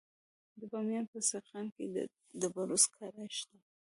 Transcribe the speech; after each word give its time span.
د 0.59 0.61
بامیان 0.71 1.05
په 1.11 1.19
سیغان 1.29 1.65
کې 1.75 1.85
د 1.95 1.97
ډبرو 2.39 2.77
سکاره 2.85 3.25
شته. 3.37 3.57